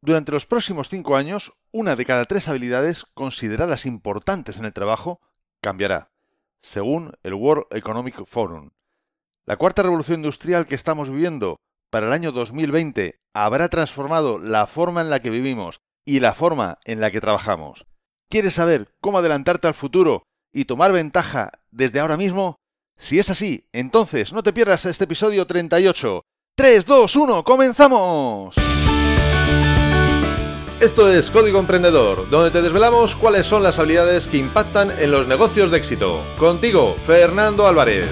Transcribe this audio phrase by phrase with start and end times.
[0.00, 5.20] Durante los próximos cinco años, una de cada tres habilidades consideradas importantes en el trabajo
[5.60, 6.12] cambiará,
[6.58, 8.70] según el World Economic Forum.
[9.44, 11.56] La cuarta revolución industrial que estamos viviendo
[11.90, 16.78] para el año 2020 habrá transformado la forma en la que vivimos y la forma
[16.84, 17.86] en la que trabajamos.
[18.30, 20.22] ¿Quieres saber cómo adelantarte al futuro
[20.52, 22.56] y tomar ventaja desde ahora mismo?
[22.96, 26.22] Si es así, entonces no te pierdas este episodio 38.
[26.56, 28.54] 3, 2, 1, comenzamos.
[30.80, 35.26] Esto es Código Emprendedor, donde te desvelamos cuáles son las habilidades que impactan en los
[35.26, 36.22] negocios de éxito.
[36.36, 38.06] Contigo, Fernando Álvarez.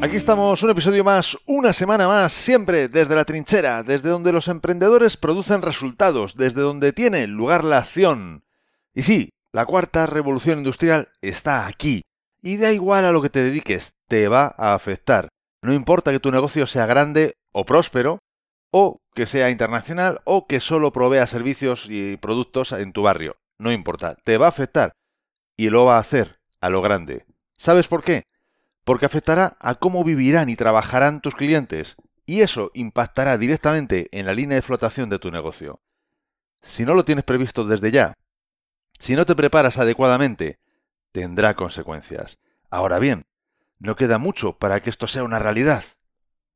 [0.00, 4.46] Aquí estamos, un episodio más, una semana más, siempre desde la trinchera, desde donde los
[4.46, 8.44] emprendedores producen resultados, desde donde tiene lugar la acción.
[8.94, 12.02] Y sí, la cuarta revolución industrial está aquí.
[12.40, 15.28] Y da igual a lo que te dediques, te va a afectar.
[15.66, 18.20] No importa que tu negocio sea grande o próspero,
[18.70, 23.36] o que sea internacional, o que solo provea servicios y productos en tu barrio.
[23.58, 24.92] No importa, te va a afectar.
[25.56, 27.26] Y lo va a hacer a lo grande.
[27.54, 28.28] ¿Sabes por qué?
[28.84, 31.96] Porque afectará a cómo vivirán y trabajarán tus clientes.
[32.26, 35.80] Y eso impactará directamente en la línea de flotación de tu negocio.
[36.62, 38.14] Si no lo tienes previsto desde ya,
[39.00, 40.60] si no te preparas adecuadamente,
[41.10, 42.38] tendrá consecuencias.
[42.70, 43.26] Ahora bien,
[43.78, 45.84] no queda mucho para que esto sea una realidad,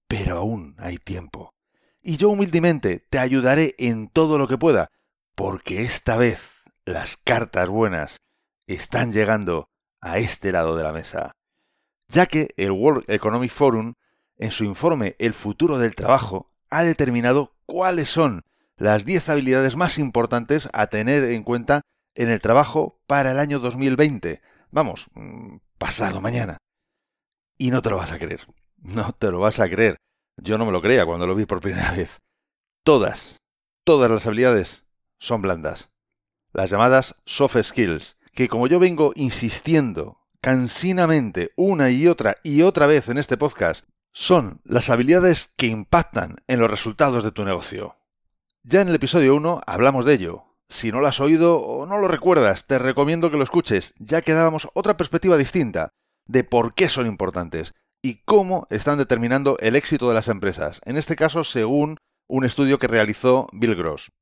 [0.07, 1.55] pero aún hay tiempo.
[2.03, 4.91] Y yo humildemente te ayudaré en todo lo que pueda,
[5.35, 8.17] porque esta vez las cartas buenas
[8.67, 9.69] están llegando
[10.01, 11.33] a este lado de la mesa.
[12.09, 13.95] Ya que el World Economic Forum,
[14.39, 18.43] en su informe El futuro del trabajo, ha determinado cuáles son
[18.77, 21.83] las 10 habilidades más importantes a tener en cuenta
[22.15, 24.41] en el trabajo para el año 2020.
[24.71, 26.59] Vamos, mm, pasado mañana.
[27.61, 28.41] Y no te lo vas a creer.
[28.83, 29.99] No te lo vas a creer.
[30.39, 32.17] Yo no me lo creía cuando lo vi por primera vez.
[32.83, 33.37] Todas,
[33.85, 34.85] todas las habilidades
[35.19, 35.91] son blandas.
[36.55, 42.87] Las llamadas soft skills, que como yo vengo insistiendo cansinamente una y otra y otra
[42.87, 43.85] vez en este podcast,
[44.15, 47.95] son las habilidades que impactan en los resultados de tu negocio.
[48.63, 51.99] Ya en el episodio 1 hablamos de ello, si no lo has oído o no
[51.99, 55.93] lo recuerdas, te recomiendo que lo escuches, ya que dábamos otra perspectiva distinta
[56.31, 60.97] de por qué son importantes y cómo están determinando el éxito de las empresas, en
[60.97, 61.97] este caso según
[62.29, 64.13] un estudio que realizó Bill Gross.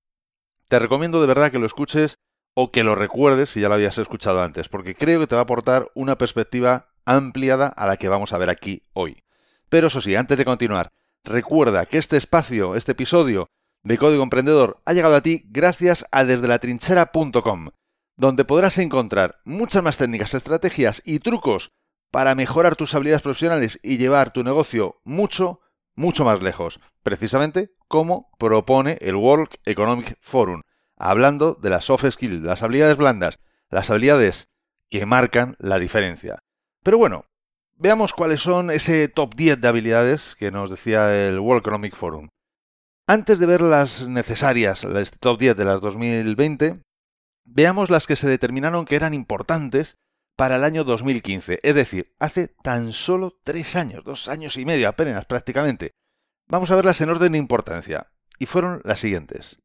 [0.68, 2.16] Te recomiendo de verdad que lo escuches
[2.54, 5.42] o que lo recuerdes si ya lo habías escuchado antes, porque creo que te va
[5.42, 9.22] a aportar una perspectiva ampliada a la que vamos a ver aquí hoy.
[9.68, 10.90] Pero eso sí, antes de continuar,
[11.24, 13.48] recuerda que este espacio, este episodio,
[13.84, 17.68] de Código Emprendedor ha llegado a ti gracias a desdelatrinchera.com,
[18.16, 21.70] donde podrás encontrar muchas más técnicas, estrategias y trucos
[22.10, 25.60] para mejorar tus habilidades profesionales y llevar tu negocio mucho,
[25.94, 30.62] mucho más lejos, precisamente como propone el World Economic Forum,
[30.96, 33.38] hablando de las soft skills, las habilidades blandas,
[33.70, 34.48] las habilidades
[34.88, 36.38] que marcan la diferencia.
[36.82, 37.24] Pero bueno,
[37.74, 42.28] veamos cuáles son ese top 10 de habilidades que nos decía el World Economic Forum.
[43.06, 46.82] Antes de ver las necesarias, este top 10 de las 2020,
[47.44, 49.96] veamos las que se determinaron que eran importantes
[50.38, 54.88] para el año 2015, es decir, hace tan solo tres años, dos años y medio
[54.88, 55.96] apenas prácticamente.
[56.46, 58.06] Vamos a verlas en orden de importancia,
[58.38, 59.60] y fueron las siguientes.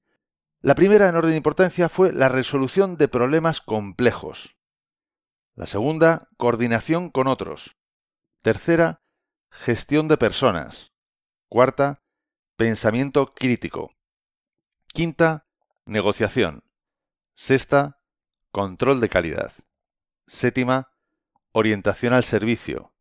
[0.62, 4.58] La primera en orden de importancia fue la resolución de problemas complejos.
[5.54, 7.78] La segunda, coordinación con otros.
[8.42, 9.04] Tercera,
[9.52, 10.92] gestión de personas.
[11.50, 12.02] Cuarta,
[12.56, 13.92] Pensamiento crítico.
[14.88, 15.46] Quinta,
[15.86, 16.64] negociación.
[17.36, 18.00] Sexta,
[18.52, 19.54] control de calidad.
[20.26, 20.90] Séptima,
[21.52, 22.94] orientación al servicio.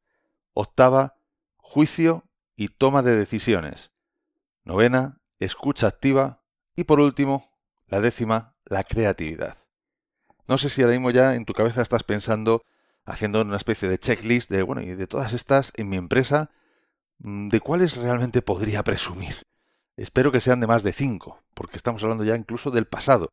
[0.55, 1.17] Octava,
[1.57, 2.25] juicio
[2.57, 3.93] y toma de decisiones.
[4.65, 6.43] Novena, escucha activa.
[6.75, 7.45] Y por último,
[7.87, 9.59] la décima, la creatividad.
[10.49, 12.65] No sé si ahora mismo ya en tu cabeza estás pensando,
[13.05, 16.51] haciendo una especie de checklist de, bueno, y de todas estas en mi empresa,
[17.23, 19.43] Mm, ¿de cuáles realmente podría presumir?
[19.97, 23.29] Espero que sean de más de cinco, porque estamos hablando ya incluso del pasado.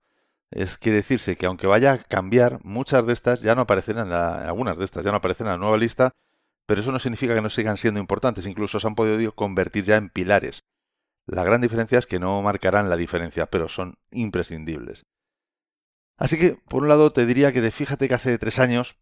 [0.51, 4.09] Es que decirse que aunque vaya a cambiar, muchas de estas ya no aparecen en
[4.09, 6.11] la, algunas de estas ya no aparecen en la nueva lista,
[6.65, 9.97] pero eso no significa que no sigan siendo importantes, incluso se han podido convertir ya
[9.97, 10.63] en pilares.
[11.25, 15.03] La gran diferencia es que no marcarán la diferencia, pero son imprescindibles.
[16.17, 18.97] Así que, por un lado, te diría que de fíjate que hace tres años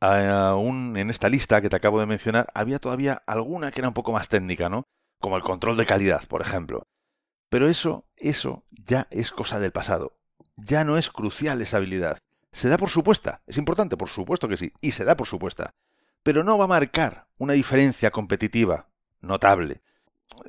[0.00, 3.94] aún en esta lista que te acabo de mencionar, había todavía alguna que era un
[3.94, 4.84] poco más técnica, ¿no?
[5.20, 6.86] Como el control de calidad, por ejemplo.
[7.50, 10.17] Pero eso, eso ya es cosa del pasado.
[10.60, 12.18] Ya no es crucial esa habilidad.
[12.50, 13.42] Se da por supuesta.
[13.46, 14.72] Es importante, por supuesto que sí.
[14.80, 15.74] Y se da por supuesta.
[16.24, 18.88] pero no va a marcar una diferencia competitiva
[19.20, 19.80] notable.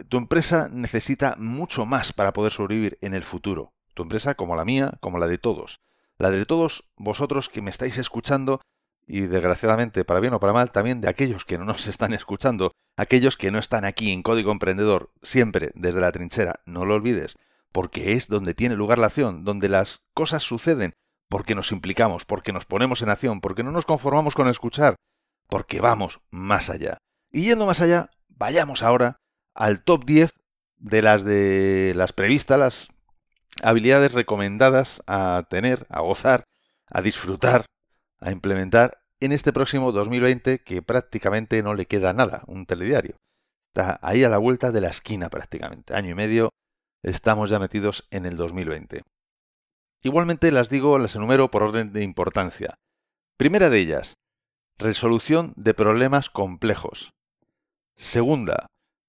[0.09, 3.71] Tu empresa necesita mucho más para poder sobrevivir en el futuro.
[3.93, 5.79] Tu empresa como la mía, como la de todos.
[6.17, 8.59] La de todos vosotros que me estáis escuchando
[9.07, 12.73] y desgraciadamente, para bien o para mal, también de aquellos que no nos están escuchando,
[12.97, 17.37] aquellos que no están aquí en Código Emprendedor, siempre desde la trinchera, no lo olvides,
[17.71, 20.93] porque es donde tiene lugar la acción, donde las cosas suceden,
[21.29, 24.95] porque nos implicamos, porque nos ponemos en acción, porque no nos conformamos con escuchar,
[25.47, 26.97] porque vamos más allá.
[27.31, 29.17] Y yendo más allá, vayamos ahora
[29.53, 30.39] al top 10
[30.77, 32.87] de las de las previstas, las
[33.61, 36.43] habilidades recomendadas a tener, a gozar,
[36.89, 37.65] a disfrutar,
[38.19, 43.17] a implementar en este próximo 2020 que prácticamente no le queda nada, un telediario.
[43.63, 45.93] Está ahí a la vuelta de la esquina prácticamente.
[45.93, 46.49] Año y medio
[47.03, 49.03] estamos ya metidos en el 2020.
[50.01, 52.79] Igualmente las digo, las enumero por orden de importancia.
[53.37, 54.17] Primera de ellas,
[54.77, 57.13] resolución de problemas complejos.
[57.95, 58.67] Segunda,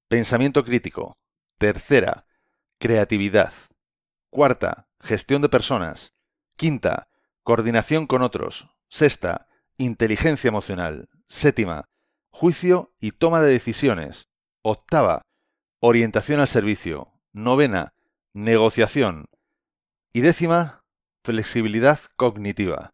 [0.08, 1.16] pensamiento crítico.
[1.58, 2.26] Tercera,
[2.78, 3.52] creatividad.
[4.30, 6.14] Cuarta, gestión de personas.
[6.56, 7.08] Quinta,
[7.44, 8.68] coordinación con otros.
[8.88, 9.46] Sexta,
[9.76, 11.08] inteligencia emocional.
[11.28, 11.84] Séptima,
[12.30, 14.28] juicio y toma de decisiones.
[14.62, 15.22] Octava,
[15.80, 17.12] orientación al servicio.
[17.32, 17.94] Novena,
[18.32, 19.26] negociación.
[20.12, 20.82] Y décima,
[21.22, 22.92] flexibilidad cognitiva.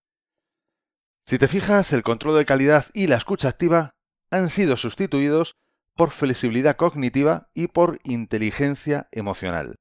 [1.22, 3.94] Si te fijas, el control de calidad y la escucha activa
[4.30, 5.56] han sido sustituidos
[5.94, 9.76] por flexibilidad cognitiva y por inteligencia emocional.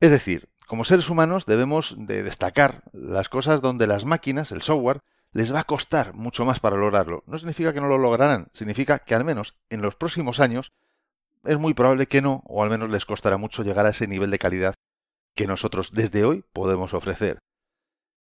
[0.00, 5.02] Es decir, como seres humanos debemos de destacar las cosas donde las máquinas, el software,
[5.32, 7.22] les va a costar mucho más para lograrlo.
[7.26, 10.72] No significa que no lo lograrán, significa que al menos en los próximos años
[11.44, 14.30] es muy probable que no, o al menos les costará mucho llegar a ese nivel
[14.30, 14.74] de calidad
[15.34, 17.38] que nosotros desde hoy podemos ofrecer.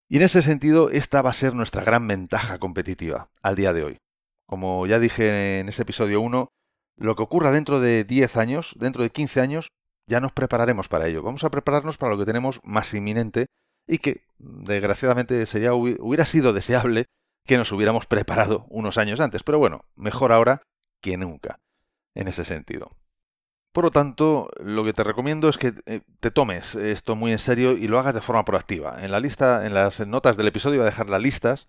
[0.09, 3.85] Y en ese sentido, esta va a ser nuestra gran ventaja competitiva al día de
[3.85, 3.99] hoy.
[4.47, 6.49] Como ya dije en ese episodio 1,
[6.97, 9.69] lo que ocurra dentro de 10 años, dentro de 15 años,
[10.07, 11.23] ya nos prepararemos para ello.
[11.23, 13.47] Vamos a prepararnos para lo que tenemos más inminente
[13.87, 17.07] y que, desgraciadamente, sería, hubiera sido deseable
[17.47, 19.43] que nos hubiéramos preparado unos años antes.
[19.43, 20.61] Pero bueno, mejor ahora
[21.01, 21.59] que nunca,
[22.15, 22.91] en ese sentido.
[23.73, 27.39] Por lo tanto, lo que te recomiendo es que eh, te tomes esto muy en
[27.39, 29.03] serio y lo hagas de forma proactiva.
[29.03, 31.67] En la lista, en las notas del episodio voy a dejar las listas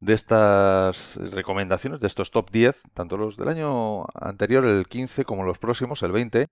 [0.00, 5.44] de estas recomendaciones, de estos top 10, tanto los del año anterior, el 15, como
[5.44, 6.48] los próximos, el 20,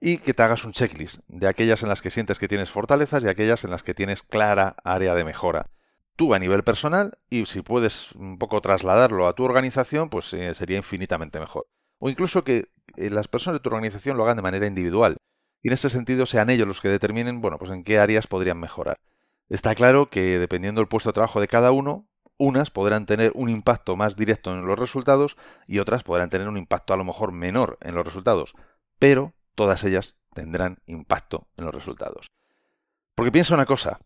[0.00, 3.22] y que te hagas un checklist de aquellas en las que sientes que tienes fortalezas
[3.22, 5.70] y aquellas en las que tienes clara área de mejora.
[6.16, 10.54] Tú a nivel personal y si puedes un poco trasladarlo a tu organización, pues eh,
[10.54, 11.68] sería infinitamente mejor.
[11.98, 12.68] O incluso que
[13.10, 15.16] las personas de tu organización lo hagan de manera individual.
[15.62, 18.60] Y en ese sentido sean ellos los que determinen, bueno, pues en qué áreas podrían
[18.60, 18.98] mejorar.
[19.48, 22.08] Está claro que dependiendo del puesto de trabajo de cada uno,
[22.38, 25.36] unas podrán tener un impacto más directo en los resultados
[25.66, 28.54] y otras podrán tener un impacto a lo mejor menor en los resultados.
[28.98, 32.30] Pero todas ellas tendrán impacto en los resultados.
[33.14, 33.98] Porque piensa una cosa,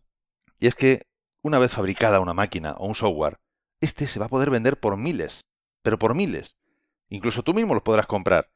[0.59, 1.03] y es que
[1.43, 3.37] una vez fabricada una máquina o un software,
[3.81, 5.45] este se va a poder vender por miles,
[5.83, 6.55] pero por miles.
[7.09, 8.49] Incluso tú mismo lo podrás comprar.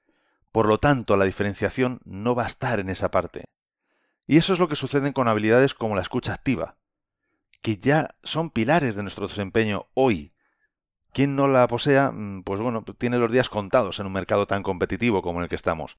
[0.52, 3.46] Por lo tanto, la diferenciación no va a estar en esa parte.
[4.26, 6.78] Y eso es lo que sucede con habilidades como la escucha activa,
[7.62, 10.34] que ya son pilares de nuestro desempeño hoy.
[11.14, 14.64] Quien no la posea, mm, pues bueno, tiene los días contados en un mercado tan
[14.64, 15.98] competitivo como el que estamos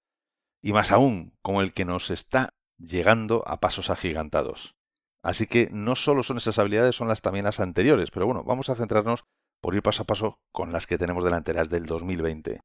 [0.62, 4.76] y más aún como el que nos está llegando a pasos agigantados.
[5.23, 8.70] Así que no solo son esas habilidades, son las también las anteriores, pero bueno, vamos
[8.70, 9.25] a centrarnos
[9.61, 12.61] por ir paso a paso con las que tenemos delanteras del 2020.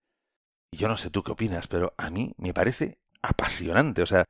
[0.73, 4.25] Yo no sé tú qué opinas, pero a mí me parece apasionante, o sea,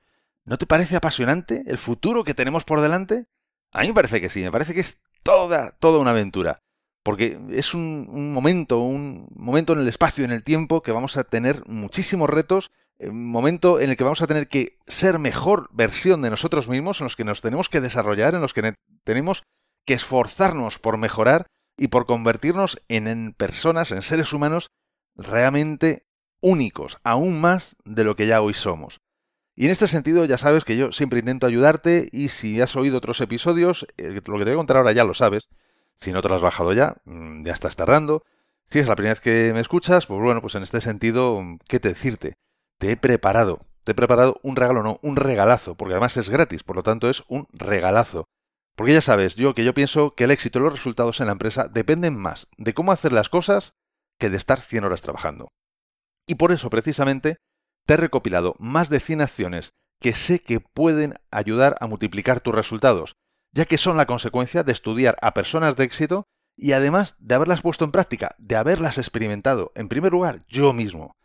[0.46, 3.26] ¿no te parece apasionante el futuro que tenemos por delante?
[3.72, 6.60] A mí me parece que sí, me parece que es toda, toda una aventura.
[7.02, 11.26] Porque es un, momento, un momento en el espacio, en el tiempo, que vamos a
[11.26, 16.22] tener muchísimos retos un momento en el que vamos a tener que ser mejor versión
[16.22, 19.44] de nosotros mismos, en los que nos tenemos que desarrollar, en los que tenemos
[19.86, 21.48] que esforzarnos por mejorar
[21.78, 24.70] y por convertirnos en, personas, en seres humanos
[25.16, 26.06] realmente
[26.44, 29.00] únicos, aún más de lo que ya hoy somos.
[29.56, 32.98] Y en este sentido ya sabes que yo siempre intento ayudarte y si has oído
[32.98, 35.50] otros episodios, eh, lo que te voy a contar ahora ya lo sabes.
[35.96, 38.24] Si no te lo has bajado ya, mm, ya estás tardando.
[38.66, 41.80] Si es la primera vez que me escuchas, pues bueno, pues en este sentido, ¿qué
[41.80, 42.38] te decirte?
[42.84, 46.64] te he preparado, te he preparado un regalo, no, un regalazo, porque además es gratis,
[46.64, 48.28] por lo tanto es un regalazo.
[48.76, 51.32] Porque ya sabes, yo que yo pienso que el éxito y los resultados en la
[51.32, 53.74] empresa dependen más de cómo hacer las cosas
[54.20, 55.48] que de estar 100 horas trabajando.
[56.28, 57.38] Y por eso, precisamente,
[57.86, 62.54] te he recopilado más de 100 acciones que sé que pueden ayudar a multiplicar tus
[62.54, 63.16] resultados,
[63.52, 66.26] ya que son la consecuencia de estudiar a personas de éxito
[66.58, 71.16] y además de haberlas puesto en práctica, de haberlas experimentado, en primer lugar, yo mismo.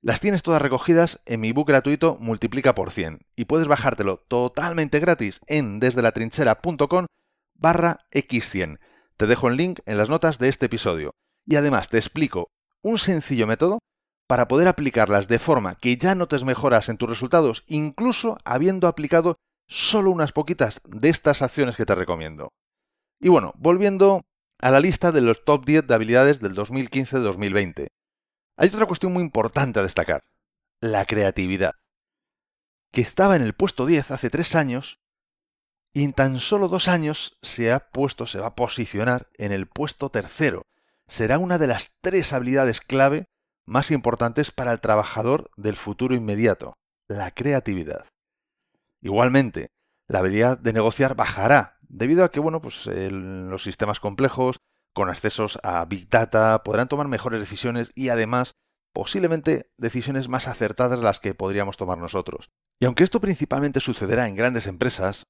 [0.00, 4.98] Las tienes todas recogidas en mi book gratuito Multiplica por 100 y puedes bajártelo totalmente
[4.98, 7.06] gratis en desde la trinchera.com
[7.54, 8.80] barra x100.
[9.16, 11.12] Te dejo el link en las notas de este episodio.
[11.46, 12.50] Y además te explico
[12.82, 13.78] un sencillo método
[14.32, 19.36] para poder aplicarlas de forma que ya notes mejoras en tus resultados, incluso habiendo aplicado
[19.68, 22.48] solo unas poquitas de estas acciones que te recomiendo.
[23.20, 24.22] Y bueno, volviendo
[24.58, 27.88] a la lista de los top 10 de habilidades del 2015-2020.
[28.56, 30.22] Hay otra cuestión muy importante a destacar,
[30.80, 31.74] la creatividad,
[32.90, 34.98] que estaba en el puesto 10 hace tres años
[35.92, 39.66] y en tan solo dos años se ha puesto, se va a posicionar en el
[39.66, 40.64] puesto tercero.
[41.06, 43.26] Será una de las tres habilidades clave
[43.66, 46.74] más importantes para el trabajador del futuro inmediato,
[47.08, 48.06] la creatividad.
[49.00, 49.68] Igualmente,
[50.08, 54.58] la habilidad de negociar bajará, debido a que, bueno, pues los sistemas complejos,
[54.94, 58.52] con accesos a Big Data, podrán tomar mejores decisiones y además,
[58.92, 62.50] posiblemente, decisiones más acertadas las que podríamos tomar nosotros.
[62.80, 65.24] Y aunque esto principalmente sucederá en grandes empresas,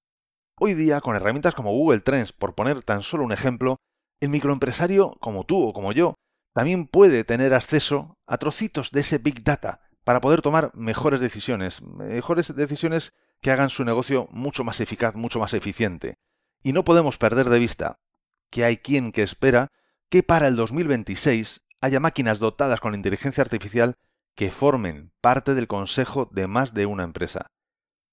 [0.59, 3.77] hoy día, con herramientas como Google Trends, por poner tan solo un ejemplo,
[4.21, 6.15] el microempresario, como tú o como yo,
[6.53, 11.83] también puede tener acceso a trocitos de ese Big Data para poder tomar mejores decisiones,
[11.83, 16.19] mejores decisiones que hagan su negocio mucho más eficaz, mucho más eficiente.
[16.63, 18.01] Y no podemos perder de vista
[18.51, 19.69] que hay quien que espera
[20.09, 23.97] que para el 2026 haya máquinas dotadas con inteligencia artificial
[24.35, 27.47] que formen parte del consejo de más de una empresa.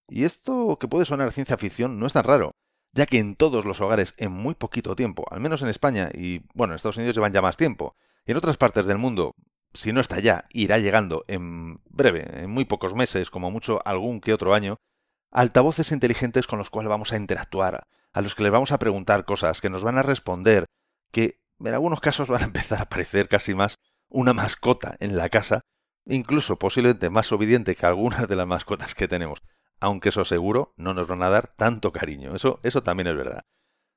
[0.08, 2.56] Y esto que puede sonar ciencia ficción no es tan raro,
[2.92, 6.42] ya que en todos los hogares en muy poquito tiempo, al menos en España y
[6.56, 7.96] bueno, en Estados Unidos llevan ya más tiempo,
[8.32, 9.36] en otras partes del mundo,
[9.74, 14.22] si no está ya, irá llegando en breve, en muy pocos meses, como mucho algún
[14.22, 14.78] que otro año,
[15.32, 19.26] altavoces inteligentes con los cuales vamos a interactuar, a los que les vamos a preguntar
[19.26, 20.66] cosas, que nos van a responder,
[21.12, 23.76] que en algunos casos van a empezar a parecer casi más
[24.10, 25.62] una mascota en la casa,
[26.06, 29.42] incluso posiblemente más obediente que algunas de las mascotas que tenemos,
[29.80, 33.42] aunque eso seguro no nos van a dar tanto cariño, eso, eso también es verdad.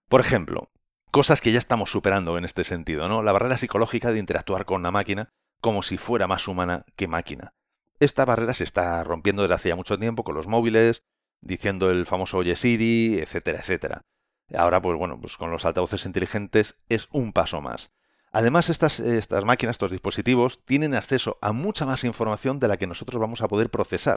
[0.08, 0.70] Por ejemplo,
[1.12, 3.22] cosas que ya estamos superando en este sentido, ¿no?
[3.22, 5.28] La barrera psicológica de interactuar con la máquina
[5.60, 7.54] como si fuera más humana que máquina.
[8.00, 11.04] Esta barrera se está rompiendo desde hace ya mucho tiempo con los móviles,
[11.42, 14.02] diciendo el famoso Oye Siri, etcétera, etcétera.
[14.56, 17.92] Ahora, pues bueno, pues con los altavoces inteligentes es un paso más.
[18.32, 22.86] Además, estas, estas máquinas, estos dispositivos, tienen acceso a mucha más información de la que
[22.86, 24.16] nosotros vamos a poder procesar.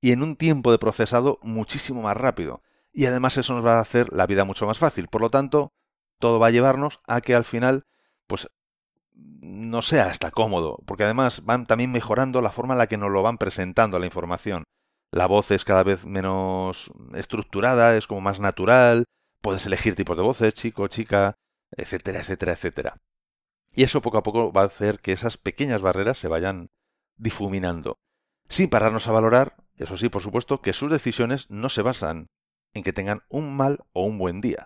[0.00, 2.62] Y en un tiempo de procesado muchísimo más rápido.
[2.92, 5.06] Y además eso nos va a hacer la vida mucho más fácil.
[5.06, 5.72] Por lo tanto,
[6.22, 7.82] todo va a llevarnos a que al final,
[8.26, 8.48] pues
[9.12, 13.10] no sea hasta cómodo, porque además van también mejorando la forma en la que nos
[13.10, 14.64] lo van presentando la información
[15.12, 19.04] la voz es cada vez menos estructurada, es como más natural,
[19.42, 21.34] puedes elegir tipos de voces, chico, chica,
[21.70, 22.96] etcétera, etcétera, etcétera.
[23.74, 26.70] Y eso poco a poco va a hacer que esas pequeñas barreras se vayan
[27.16, 27.98] difuminando,
[28.48, 32.28] sin pararnos a valorar, eso sí, por supuesto, que sus decisiones no se basan
[32.72, 34.64] en que tengan un mal o un buen día.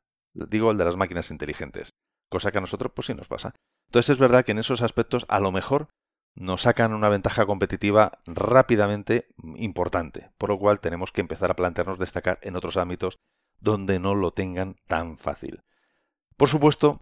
[0.48, 1.94] Digo el de las máquinas inteligentes,
[2.28, 3.54] cosa que a nosotros pues sí nos pasa.
[3.88, 5.88] Entonces es verdad que en esos aspectos a lo mejor
[6.34, 9.26] nos sacan una ventaja competitiva rápidamente
[9.56, 13.16] importante, por lo cual tenemos que empezar a plantearnos destacar en otros ámbitos
[13.58, 15.62] donde no lo tengan tan fácil.
[16.36, 17.00] Por supuesto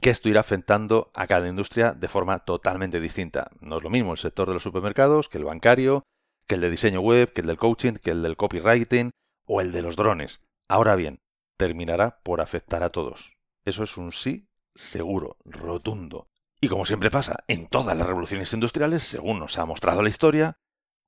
[0.00, 3.50] que esto irá afectando a cada industria de forma totalmente distinta.
[3.60, 6.04] No es lo mismo el sector de los supermercados que el bancario,
[6.46, 9.10] que el de diseño web, que el del coaching, que el del copywriting
[9.46, 10.40] o el de los drones.
[10.68, 11.20] Ahora bien,
[11.62, 13.36] terminará por afectar a todos.
[13.64, 16.26] Eso es un sí seguro, rotundo.
[16.60, 20.56] Y como siempre pasa en todas las revoluciones industriales, según nos ha mostrado la historia,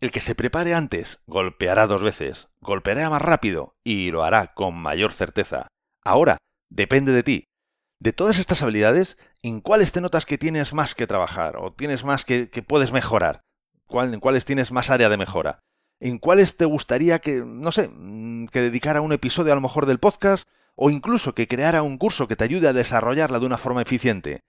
[0.01, 4.77] el que se prepare antes golpeará dos veces, golpeará más rápido y lo hará con
[4.77, 5.67] mayor certeza.
[6.05, 6.39] Ahora,
[6.71, 7.45] depende de ti.
[7.99, 12.05] De todas estas habilidades, ¿en cuáles te notas que tienes más que trabajar o tienes
[12.05, 13.41] más que, puedes mejorar?
[13.89, 15.59] ¿En cuáles tienes más área de mejora?
[16.05, 19.87] ¿En cuáles te gustaría que, no sé, mm, que dedicara un episodio a lo mejor
[19.87, 20.47] del podcast
[20.77, 24.43] o incluso que creara un curso que te ayude a desarrollarla de una forma eficiente?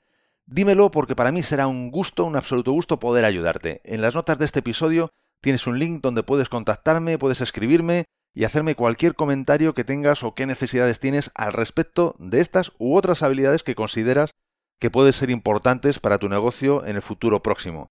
[0.45, 3.79] Dímelo porque para mí será un gusto, un absoluto gusto poder ayudarte.
[3.85, 8.43] En las notas de este episodio tienes un link donde puedes contactarme, puedes escribirme y
[8.43, 13.23] hacerme cualquier comentario que tengas o qué necesidades tienes al respecto de estas u otras
[13.23, 14.31] habilidades que consideras
[14.77, 17.87] que pueden ser importantes para tu negocio en el futuro próximo.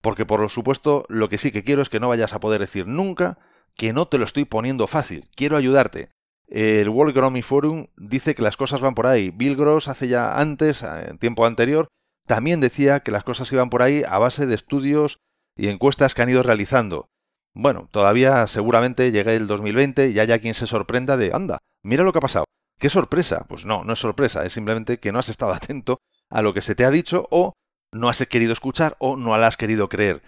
[0.00, 2.86] Porque por supuesto lo que sí que quiero es que no vayas a poder decir
[2.86, 3.38] nunca
[3.76, 6.10] que no te lo estoy poniendo fácil, quiero ayudarte.
[6.46, 9.30] El World Economic Forum dice que las cosas van por ahí.
[9.30, 11.88] Bill Gross hace ya antes, en tiempo anterior,
[12.26, 15.18] también decía que las cosas iban por ahí a base de estudios
[15.56, 17.08] y encuestas que han ido realizando.
[17.54, 22.12] Bueno, todavía seguramente llegue el 2020 y haya quien se sorprenda de, anda, mira lo
[22.12, 22.44] que ha pasado,
[22.78, 23.44] ¿Qué sorpresa?
[23.48, 25.98] Pues no, no es sorpresa, es simplemente que no has estado atento
[26.30, 27.54] a lo que se te ha dicho o
[27.92, 30.22] no has querido escuchar o no lo has querido creer.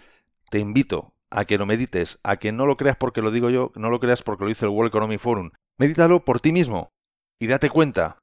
[0.49, 3.71] Te invito a que lo medites, a que no lo creas porque lo digo yo,
[3.75, 5.51] no lo creas porque lo dice el World Economic Forum.
[5.77, 6.91] Medítalo por ti mismo
[7.39, 8.19] y date cuenta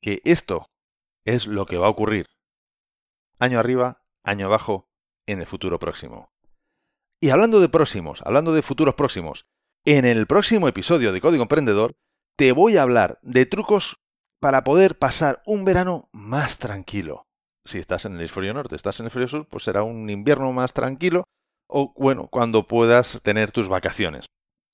[0.00, 0.66] que esto
[1.24, 2.26] es lo que va a ocurrir.
[3.38, 4.88] Año arriba, año abajo,
[5.26, 6.32] en el futuro próximo.
[7.20, 9.46] Y hablando de próximos, hablando de futuros próximos,
[9.84, 11.96] en el próximo episodio de Código Emprendedor
[12.36, 14.00] te voy a hablar de trucos
[14.40, 17.26] para poder pasar un verano más tranquilo.
[17.64, 20.52] Si estás en el hemisferio norte, estás en el hemisferio sur, pues será un invierno
[20.52, 21.24] más tranquilo
[21.68, 24.26] o bueno, cuando puedas tener tus vacaciones.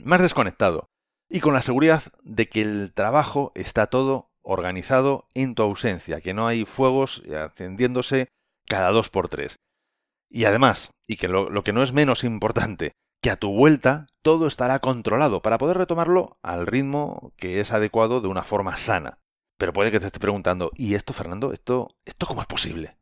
[0.02, 0.88] Más desconectado
[1.28, 6.35] y con la seguridad de que el trabajo está todo organizado en tu ausencia, que
[6.35, 8.28] no hay fuegos encendiéndose
[8.66, 9.57] cada dos por tres.
[10.30, 12.92] Y además, y que lo, lo que no es menos importante,
[13.23, 18.21] que a tu vuelta todo estará controlado para poder retomarlo al ritmo que es adecuado
[18.21, 19.18] de una forma sana.
[19.58, 21.52] Pero puede que te esté preguntando, ¿y esto, Fernando?
[21.52, 22.96] ¿Esto, esto cómo es posible?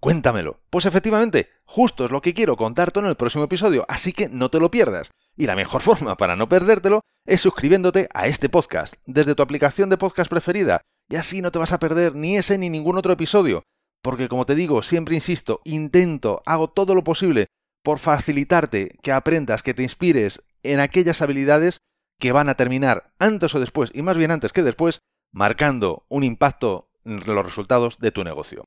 [0.00, 0.60] Cuéntamelo.
[0.68, 4.50] Pues efectivamente, justo es lo que quiero contarte en el próximo episodio, así que no
[4.50, 5.12] te lo pierdas.
[5.36, 9.90] Y la mejor forma para no perdértelo es suscribiéndote a este podcast desde tu aplicación
[9.90, 13.12] de podcast preferida, y así no te vas a perder ni ese ni ningún otro
[13.12, 13.62] episodio.
[14.02, 17.46] Porque como te digo, siempre insisto, intento, hago todo lo posible
[17.84, 21.78] por facilitarte que aprendas, que te inspires en aquellas habilidades
[22.18, 25.00] que van a terminar antes o después, y más bien antes que después,
[25.32, 28.64] marcando un impacto en los resultados de tu negocio.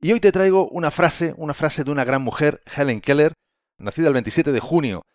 [0.00, 3.32] Y hoy te traigo una frase, una frase de una gran mujer, Helen Keller,
[3.78, 5.06] nacida el 27 de junio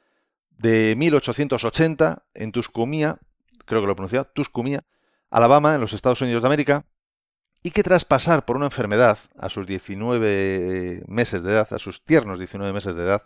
[0.49, 3.17] de 1880 en Tuscumía,
[3.65, 4.83] creo que lo he pronunciado, Tuscumía,
[5.29, 6.85] Alabama, en los Estados Unidos de América,
[7.63, 12.03] y que tras pasar por una enfermedad a sus 19 meses de edad, a sus
[12.03, 13.23] tiernos 19 meses de edad,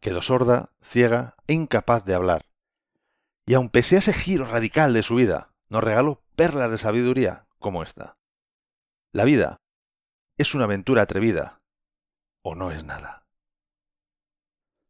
[0.00, 2.46] quedó sorda, ciega e incapaz de hablar.
[3.46, 7.48] Y aun pese a ese giro radical de su vida, nos regaló perlas de sabiduría
[7.58, 8.16] como esta.
[9.12, 9.60] La vida
[10.38, 11.62] es una aventura atrevida
[12.42, 13.26] o no es nada.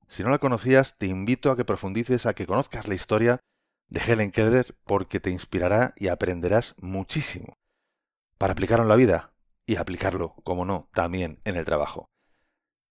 [0.07, 3.41] Si no la conocías, te invito a que profundices, a que conozcas la historia
[3.89, 7.57] de Helen Keller porque te inspirará y aprenderás muchísimo
[8.37, 9.33] para aplicarlo en la vida
[9.65, 12.11] y aplicarlo, como no, también en el trabajo.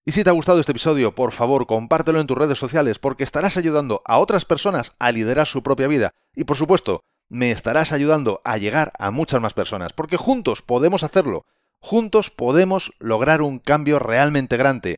[0.04, 3.24] Y si te ha gustado este episodio, por favor, compártelo en tus redes sociales porque
[3.24, 7.92] estarás ayudando a otras personas a liderar su propia vida y, por supuesto, me estarás
[7.92, 11.46] ayudando a llegar a muchas más personas porque juntos podemos hacerlo.
[11.80, 14.98] Juntos podemos lograr un cambio realmente grande.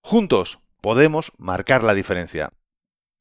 [0.00, 2.50] Juntos podemos marcar la diferencia.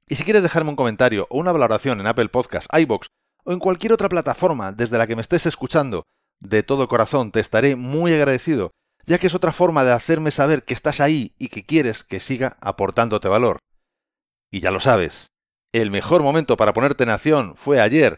[0.08, 3.08] Y si quieres dejarme un comentario o una valoración en Apple Podcasts, iBox
[3.44, 6.04] o en cualquier otra plataforma desde la que me estés escuchando,
[6.40, 8.72] de todo corazón te estaré muy agradecido,
[9.06, 12.20] ya que es otra forma de hacerme saber que estás ahí y que quieres que
[12.20, 13.60] siga aportándote valor.
[14.52, 15.28] Y ya lo sabes,
[15.74, 18.18] el mejor momento para ponerte en acción fue ayer,